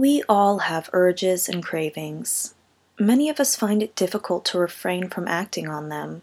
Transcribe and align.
We 0.00 0.22
all 0.30 0.60
have 0.60 0.88
urges 0.94 1.46
and 1.46 1.62
cravings. 1.62 2.54
Many 2.98 3.28
of 3.28 3.38
us 3.38 3.54
find 3.54 3.82
it 3.82 3.94
difficult 3.94 4.46
to 4.46 4.58
refrain 4.58 5.10
from 5.10 5.28
acting 5.28 5.68
on 5.68 5.90
them. 5.90 6.22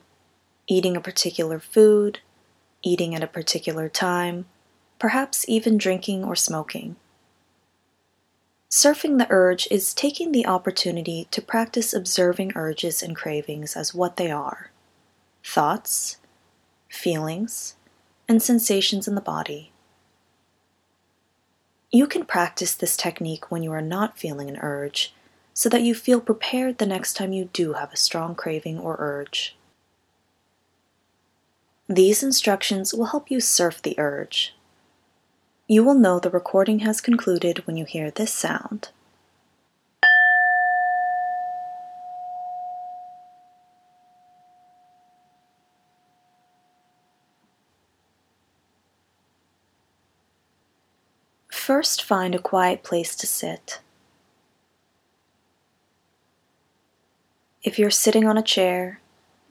Eating 0.65 0.97
a 0.97 0.99
particular 0.99 1.59
food, 1.59 2.21
eating 2.81 3.13
at 3.13 3.21
a 3.21 3.27
particular 3.27 3.87
time, 3.87 4.47
perhaps 4.97 5.47
even 5.47 5.77
drinking 5.77 6.23
or 6.23 6.35
smoking. 6.35 6.95
Surfing 8.67 9.19
the 9.19 9.27
urge 9.29 9.67
is 9.69 9.93
taking 9.93 10.31
the 10.31 10.47
opportunity 10.47 11.27
to 11.29 11.39
practice 11.39 11.93
observing 11.93 12.53
urges 12.55 13.03
and 13.03 13.15
cravings 13.15 13.77
as 13.77 13.93
what 13.93 14.17
they 14.17 14.31
are 14.31 14.71
thoughts, 15.43 16.17
feelings, 16.89 17.75
and 18.27 18.41
sensations 18.41 19.07
in 19.07 19.13
the 19.13 19.21
body. 19.21 19.71
You 21.91 22.07
can 22.07 22.25
practice 22.25 22.75
this 22.75 22.97
technique 22.97 23.49
when 23.49 23.63
you 23.63 23.71
are 23.71 23.81
not 23.81 24.17
feeling 24.17 24.49
an 24.49 24.57
urge 24.57 25.13
so 25.53 25.69
that 25.69 25.81
you 25.81 25.95
feel 25.95 26.19
prepared 26.19 26.77
the 26.77 26.85
next 26.85 27.13
time 27.13 27.33
you 27.33 27.49
do 27.53 27.73
have 27.73 27.93
a 27.93 27.97
strong 27.97 28.35
craving 28.35 28.77
or 28.77 28.95
urge. 28.99 29.55
These 31.87 32.21
instructions 32.21 32.93
will 32.93 33.05
help 33.05 33.31
you 33.31 33.39
surf 33.39 33.81
the 33.81 33.97
urge. 33.97 34.53
You 35.67 35.83
will 35.83 35.93
know 35.95 36.19
the 36.19 36.29
recording 36.29 36.79
has 36.79 36.99
concluded 36.99 37.65
when 37.65 37.77
you 37.77 37.85
hear 37.85 38.11
this 38.11 38.33
sound. 38.33 38.89
First, 51.67 52.01
find 52.01 52.33
a 52.33 52.39
quiet 52.39 52.81
place 52.81 53.13
to 53.17 53.27
sit. 53.27 53.81
If 57.61 57.77
you're 57.77 57.89
sitting 57.89 58.25
on 58.25 58.37
a 58.37 58.41
chair, 58.41 59.01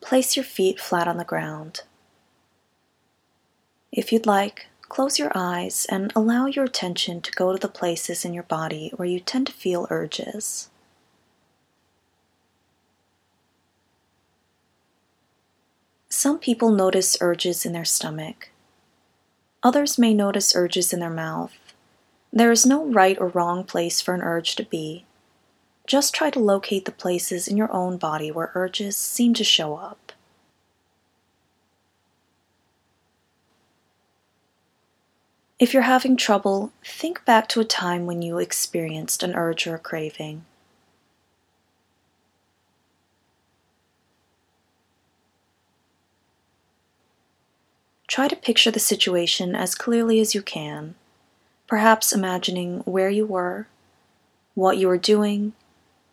place 0.01 0.35
your 0.35 0.43
feet 0.43 0.81
flat 0.81 1.07
on 1.07 1.19
the 1.19 1.27
ground. 1.27 1.83
If 3.93 4.13
you'd 4.13 4.25
like, 4.25 4.69
close 4.89 5.19
your 5.19 5.31
eyes 5.35 5.87
and 5.91 6.11
allow 6.17 6.47
your 6.47 6.65
attention 6.65 7.21
to 7.21 7.31
go 7.33 7.53
to 7.53 7.59
the 7.59 7.69
places 7.69 8.25
in 8.25 8.33
your 8.33 8.45
body 8.45 8.93
where 8.97 9.07
you 9.07 9.21
tend 9.21 9.49
to 9.49 9.53
feel 9.53 9.87
urges. 9.91 10.71
Some 16.09 16.39
people 16.39 16.71
notice 16.71 17.19
urges 17.21 17.67
in 17.67 17.75
their 17.75 17.85
stomach. 17.85 18.49
Others 19.63 19.99
may 19.99 20.15
notice 20.15 20.57
urges 20.57 20.95
in 20.95 21.01
their 21.01 21.11
mouth 21.11 21.53
there 22.37 22.53
is 22.53 22.67
no 22.67 22.85
right 22.85 23.19
or 23.19 23.29
wrong 23.29 23.65
place 23.65 24.03
for 24.03 24.13
an 24.13 24.21
urge 24.21 24.57
to 24.57 24.63
be. 24.63 25.07
Just 25.87 26.15
try 26.15 26.29
to 26.29 26.39
locate 26.39 26.85
the 26.85 26.93
places 26.93 27.49
in 27.49 27.57
your 27.57 27.73
own 27.73 27.97
body 27.97 28.31
where 28.31 28.53
urges 28.55 28.95
seem 28.95 29.33
to 29.33 29.43
show 29.43 29.77
up. 29.77 30.13
If 35.59 35.73
you're 35.73 35.85
having 35.85 36.19
trouble, 36.19 36.73
think 36.85 37.25
back 37.25 37.49
to 37.49 37.61
a 37.61 37.65
time 37.65 38.05
when 38.05 38.21
you 38.21 38.37
experienced 38.37 39.23
an 39.23 39.35
urge 39.35 39.67
or 39.67 39.77
a 39.77 39.79
craving. 39.79 40.45
Try 48.07 48.29
to 48.29 48.37
picture 48.37 48.71
the 48.71 48.79
situation 48.79 49.55
as 49.55 49.75
clearly 49.75 50.21
as 50.21 50.35
you 50.35 50.43
can 50.43 50.97
perhaps 51.67 52.13
imagining 52.13 52.81
where 52.81 53.11
you 53.11 53.27
were, 53.27 53.67
what 54.55 54.79
you 54.79 54.89
were 54.89 54.99
doing, 54.99 55.53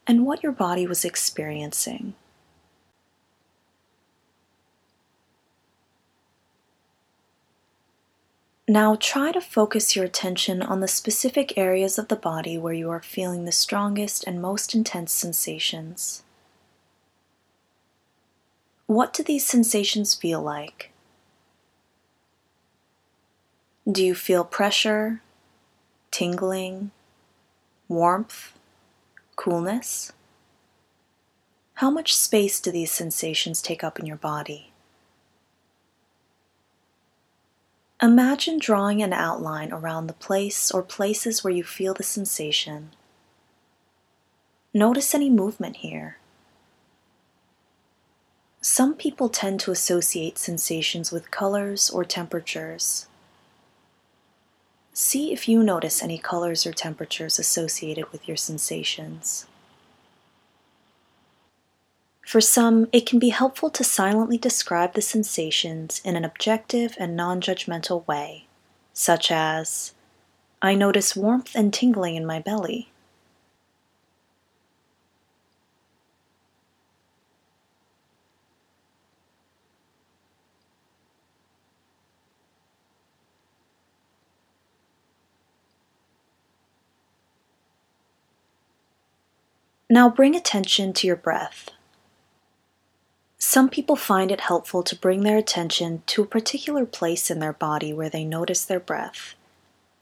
and 0.07 0.25
what 0.25 0.43
your 0.43 0.51
body 0.51 0.85
was 0.85 1.05
experiencing. 1.05 2.13
Now 8.67 8.95
try 8.95 9.31
to 9.33 9.41
focus 9.41 9.95
your 9.95 10.05
attention 10.05 10.61
on 10.61 10.79
the 10.79 10.88
specific 10.88 11.57
areas 11.57 11.97
of 11.99 12.07
the 12.07 12.16
body 12.16 12.57
where 12.57 12.73
you 12.73 12.89
are 12.89 13.01
feeling 13.01 13.44
the 13.44 13.51
strongest 13.51 14.23
and 14.25 14.41
most 14.41 14.73
intense 14.73 15.11
sensations. 15.11 16.23
What 18.88 19.13
do 19.13 19.22
these 19.22 19.45
sensations 19.45 20.13
feel 20.13 20.41
like? 20.41 20.91
Do 23.89 24.03
you 24.03 24.16
feel 24.16 24.45
pressure, 24.45 25.22
tingling, 26.13 26.91
warmth, 27.88 28.53
coolness? 29.35 30.13
How 31.74 31.90
much 31.90 32.16
space 32.16 32.59
do 32.59 32.69
these 32.69 32.91
sensations 32.91 33.63
take 33.63 33.84
up 33.84 34.00
in 34.00 34.06
your 34.06 34.18
body? 34.18 34.72
Imagine 38.00 38.59
drawing 38.59 39.02
an 39.02 39.12
outline 39.12 39.73
around 39.73 40.06
the 40.06 40.13
place 40.13 40.69
or 40.69 40.84
places 40.84 41.44
where 41.44 41.53
you 41.53 41.63
feel 41.63 41.96
the 41.96 42.03
sensation. 42.03 42.91
Notice 44.72 45.16
any 45.16 45.31
movement 45.31 45.78
here. 45.78 46.18
Some 48.62 48.94
people 48.94 49.29
tend 49.29 49.59
to 49.62 49.72
associate 49.72 50.38
sensations 50.38 51.12
with 51.12 51.31
colors 51.31 51.90
or 51.90 52.06
temperatures. 52.06 53.07
See 54.93 55.33
if 55.33 55.49
you 55.49 55.63
notice 55.63 56.03
any 56.03 56.19
colors 56.19 56.67
or 56.67 56.71
temperatures 56.71 57.39
associated 57.39 58.11
with 58.11 58.27
your 58.27 58.37
sensations. 58.37 59.47
For 62.21 62.39
some, 62.39 62.87
it 62.93 63.07
can 63.07 63.17
be 63.17 63.29
helpful 63.29 63.71
to 63.71 63.83
silently 63.83 64.37
describe 64.37 64.93
the 64.93 65.01
sensations 65.01 65.99
in 66.05 66.15
an 66.15 66.23
objective 66.23 66.95
and 66.99 67.15
non 67.15 67.41
judgmental 67.41 68.07
way, 68.07 68.45
such 68.93 69.31
as, 69.31 69.93
I 70.61 70.75
notice 70.75 71.15
warmth 71.15 71.55
and 71.55 71.73
tingling 71.73 72.15
in 72.15 72.25
my 72.25 72.39
belly. 72.39 72.92
Now 89.93 90.09
bring 90.09 90.35
attention 90.35 90.91
to 90.93 91.05
your 91.05 91.15
breath. 91.15 91.69
Some 93.37 93.69
people 93.69 93.95
find 93.95 94.31
it 94.31 94.39
helpful 94.39 94.81
to 94.81 94.95
bring 94.95 95.21
their 95.21 95.37
attention 95.37 96.01
to 96.07 96.23
a 96.23 96.25
particular 96.25 96.83
place 96.87 97.29
in 97.29 97.37
their 97.37 97.53
body 97.53 97.93
where 97.93 98.09
they 98.09 98.25
notice 98.25 98.65
their 98.65 98.79
breath. 98.79 99.35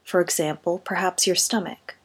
For 0.02 0.22
example, 0.22 0.78
perhaps 0.78 1.26
your 1.26 1.36
stomach. 1.36 1.96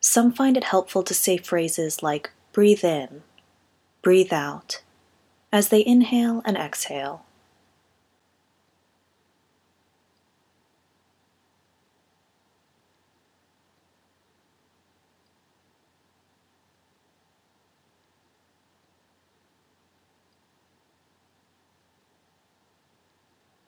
Some 0.00 0.32
find 0.32 0.56
it 0.56 0.64
helpful 0.64 1.02
to 1.02 1.12
say 1.12 1.36
phrases 1.36 2.02
like 2.02 2.30
breathe 2.54 2.82
in, 2.82 3.24
breathe 4.00 4.32
out, 4.32 4.80
as 5.52 5.68
they 5.68 5.84
inhale 5.84 6.40
and 6.46 6.56
exhale. 6.56 7.23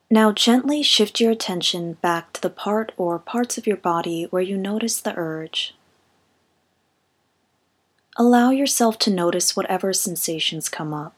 Now 0.08 0.30
gently 0.30 0.84
shift 0.84 1.20
your 1.20 1.32
attention 1.32 1.94
back 1.94 2.32
to 2.34 2.40
the 2.40 2.50
part 2.50 2.92
or 2.96 3.18
parts 3.18 3.58
of 3.58 3.66
your 3.66 3.76
body 3.76 4.24
where 4.30 4.42
you 4.42 4.56
notice 4.56 5.00
the 5.00 5.14
urge. 5.16 5.74
Allow 8.16 8.50
yourself 8.50 8.98
to 9.00 9.10
notice 9.10 9.56
whatever 9.56 9.92
sensations 9.92 10.68
come 10.68 10.94
up. 10.94 11.14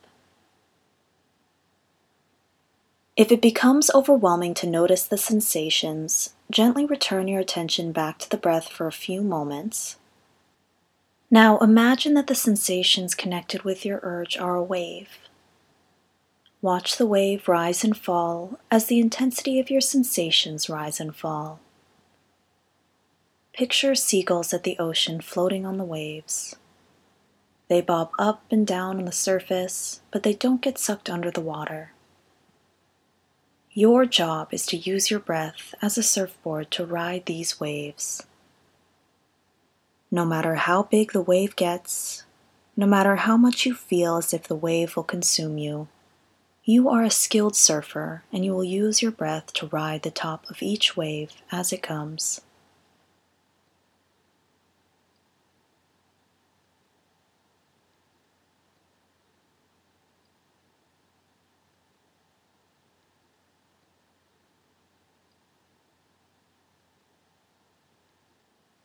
If 3.14 3.30
it 3.30 3.42
becomes 3.42 3.90
overwhelming 3.94 4.54
to 4.54 4.66
notice 4.66 5.04
the 5.04 5.18
sensations, 5.18 6.34
gently 6.50 6.86
return 6.86 7.28
your 7.28 7.40
attention 7.40 7.92
back 7.92 8.18
to 8.20 8.30
the 8.30 8.36
breath 8.36 8.68
for 8.68 8.86
a 8.86 8.92
few 8.92 9.20
moments. 9.22 9.96
Now 11.30 11.58
imagine 11.58 12.14
that 12.14 12.26
the 12.26 12.34
sensations 12.34 13.14
connected 13.14 13.64
with 13.64 13.84
your 13.84 14.00
urge 14.02 14.38
are 14.38 14.54
a 14.56 14.62
wave. 14.62 15.27
Watch 16.60 16.96
the 16.96 17.06
wave 17.06 17.46
rise 17.46 17.84
and 17.84 17.96
fall 17.96 18.58
as 18.68 18.86
the 18.86 18.98
intensity 18.98 19.60
of 19.60 19.70
your 19.70 19.80
sensations 19.80 20.68
rise 20.68 20.98
and 20.98 21.14
fall. 21.14 21.60
Picture 23.52 23.94
seagulls 23.94 24.52
at 24.52 24.64
the 24.64 24.76
ocean 24.76 25.20
floating 25.20 25.64
on 25.64 25.78
the 25.78 25.84
waves. 25.84 26.56
They 27.68 27.80
bob 27.80 28.10
up 28.18 28.42
and 28.50 28.66
down 28.66 28.98
on 28.98 29.04
the 29.04 29.12
surface, 29.12 30.00
but 30.10 30.24
they 30.24 30.34
don't 30.34 30.60
get 30.60 30.78
sucked 30.78 31.08
under 31.08 31.30
the 31.30 31.40
water. 31.40 31.92
Your 33.72 34.04
job 34.04 34.48
is 34.52 34.66
to 34.66 34.76
use 34.76 35.12
your 35.12 35.20
breath 35.20 35.76
as 35.80 35.96
a 35.96 36.02
surfboard 36.02 36.72
to 36.72 36.84
ride 36.84 37.26
these 37.26 37.60
waves. 37.60 38.26
No 40.10 40.24
matter 40.24 40.56
how 40.56 40.82
big 40.82 41.12
the 41.12 41.20
wave 41.20 41.54
gets, 41.54 42.24
no 42.76 42.86
matter 42.86 43.14
how 43.16 43.36
much 43.36 43.64
you 43.64 43.74
feel 43.74 44.16
as 44.16 44.34
if 44.34 44.48
the 44.48 44.56
wave 44.56 44.96
will 44.96 45.04
consume 45.04 45.58
you, 45.58 45.86
you 46.68 46.86
are 46.86 47.02
a 47.02 47.10
skilled 47.10 47.56
surfer 47.56 48.22
and 48.30 48.44
you 48.44 48.52
will 48.52 48.62
use 48.62 49.00
your 49.00 49.10
breath 49.10 49.54
to 49.54 49.66
ride 49.68 50.02
the 50.02 50.10
top 50.10 50.44
of 50.50 50.62
each 50.62 50.94
wave 50.98 51.32
as 51.50 51.72
it 51.72 51.82
comes. 51.82 52.42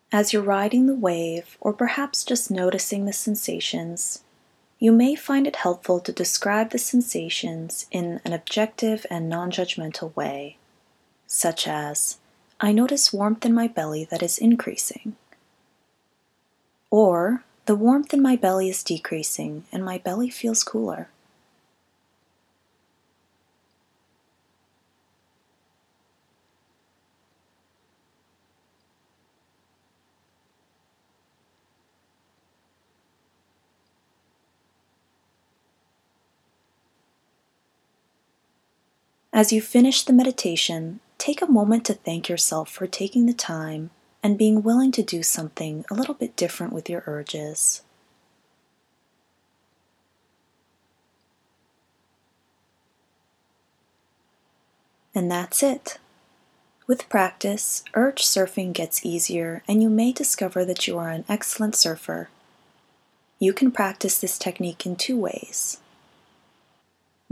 As 0.09 0.31
you're 0.31 0.41
riding 0.41 0.85
the 0.85 0.95
wave, 0.95 1.57
or 1.59 1.73
perhaps 1.73 2.23
just 2.23 2.49
noticing 2.49 3.03
the 3.03 3.11
sensations, 3.11 4.23
you 4.83 4.91
may 4.91 5.15
find 5.15 5.47
it 5.47 5.55
helpful 5.55 6.01
to 6.01 6.11
describe 6.11 6.71
the 6.71 6.77
sensations 6.77 7.85
in 7.89 8.19
an 8.25 8.33
objective 8.33 9.05
and 9.09 9.29
non 9.29 9.49
judgmental 9.49 10.13
way, 10.13 10.57
such 11.25 11.69
as, 11.69 12.17
I 12.59 12.73
notice 12.73 13.13
warmth 13.13 13.45
in 13.45 13.53
my 13.53 13.69
belly 13.69 14.03
that 14.11 14.21
is 14.21 14.37
increasing. 14.37 15.15
Or, 16.91 17.45
the 17.65 17.77
warmth 17.77 18.13
in 18.13 18.21
my 18.21 18.35
belly 18.35 18.67
is 18.67 18.83
decreasing 18.83 19.63
and 19.71 19.85
my 19.85 19.99
belly 19.99 20.29
feels 20.29 20.65
cooler. 20.65 21.07
As 39.35 39.51
you 39.51 39.63
finish 39.63 40.03
the 40.03 40.13
meditation, 40.13 40.99
take 41.17 41.41
a 41.41 41.51
moment 41.51 41.85
to 41.85 41.95
thank 41.95 42.29
yourself 42.29 42.69
for 42.69 42.85
taking 42.85 43.25
the 43.25 43.33
time 43.33 43.89
and 44.21 44.37
being 44.37 44.61
willing 44.61 44.91
to 44.91 45.01
do 45.01 45.23
something 45.23 45.83
a 45.89 45.95
little 45.95 46.13
bit 46.13 46.35
different 46.35 46.71
with 46.71 46.87
your 46.87 47.03
urges. 47.07 47.81
And 55.15 55.31
that's 55.31 55.63
it. 55.63 55.97
With 56.85 57.09
practice, 57.09 57.83
urge 57.95 58.21
surfing 58.21 58.71
gets 58.71 59.03
easier, 59.03 59.63
and 59.67 59.81
you 59.81 59.89
may 59.89 60.11
discover 60.11 60.63
that 60.63 60.87
you 60.87 60.99
are 60.99 61.09
an 61.09 61.25
excellent 61.27 61.75
surfer. 61.75 62.29
You 63.39 63.51
can 63.51 63.71
practice 63.71 64.19
this 64.19 64.37
technique 64.37 64.85
in 64.85 64.95
two 64.95 65.17
ways. 65.17 65.79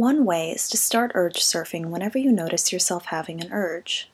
One 0.01 0.25
way 0.25 0.50
is 0.50 0.68
to 0.69 0.77
start 0.77 1.12
urge 1.13 1.36
surfing 1.36 1.92
whenever 1.92 2.18
you 2.18 2.31
notice 2.31 2.74
yourself 2.74 3.06
having 3.06 3.39
an 3.39 3.53
urge. 3.53 4.09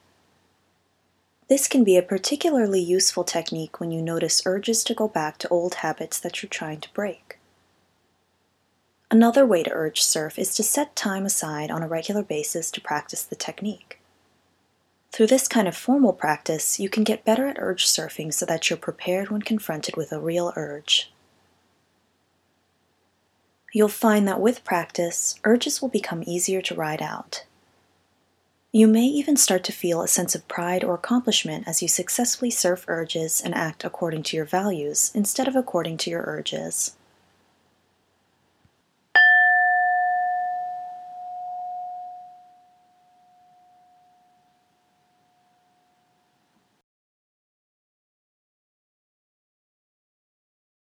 This 1.48 1.70
can 1.70 1.86
be 1.86 1.96
a 1.96 2.02
particularly 2.02 2.82
useful 2.82 3.24
technique 3.24 3.80
when 3.80 3.92
you 3.92 4.02
notice 4.02 4.42
urges 4.46 4.84
to 4.84 4.94
go 4.94 5.08
back 5.08 5.38
to 5.38 5.48
old 5.48 5.76
habits 5.76 6.20
that 6.20 6.44
you're 6.44 6.50
trying 6.50 6.82
to 6.82 6.94
break. 6.94 7.40
Another 9.10 9.46
way 9.46 9.64
to 9.64 9.72
urge 9.72 10.02
surf 10.02 10.38
is 10.38 10.54
to 10.56 10.62
set 10.62 10.94
time 10.94 11.26
aside 11.26 11.72
on 11.72 11.82
a 11.82 11.88
regular 11.88 12.22
basis 12.22 12.70
to 12.72 12.82
practice 12.82 13.24
the 13.24 13.38
technique. 13.38 14.02
Through 15.14 15.28
this 15.28 15.48
kind 15.48 15.70
of 15.70 15.78
formal 15.78 16.12
practice, 16.12 16.82
you 16.82 16.90
can 16.90 17.06
get 17.06 17.24
better 17.24 17.48
at 17.48 17.60
urge 17.60 17.86
surfing 17.86 18.34
so 18.34 18.46
that 18.46 18.70
you're 18.70 18.76
prepared 18.76 19.30
when 19.30 19.42
confronted 19.42 19.96
with 19.96 20.12
a 20.12 20.20
real 20.20 20.52
urge. 20.58 21.10
You'll 23.74 23.88
find 23.88 24.28
that 24.28 24.42
with 24.42 24.64
practice, 24.64 25.40
urges 25.44 25.82
will 25.82 25.90
become 25.90 26.24
easier 26.26 26.62
to 26.62 26.76
ride 26.76 27.02
out. 27.02 27.46
You 28.74 28.88
may 28.88 29.06
even 29.06 29.38
start 29.38 29.64
to 29.66 29.72
feel 29.72 30.02
a 30.02 30.10
sense 30.10 30.36
of 30.36 30.48
pride 30.50 30.84
or 30.84 30.94
accomplishment 30.94 31.68
as 31.68 31.82
you 31.82 31.88
successfully 31.88 32.52
surf 32.52 32.84
urges 32.88 33.40
and 33.42 33.56
act 33.56 33.86
according 33.86 34.24
to 34.24 34.36
your 34.36 34.46
values 34.46 35.12
instead 35.16 35.48
of 35.48 35.56
according 35.56 35.98
to 35.98 36.10
your 36.10 36.24
urges. 36.26 36.97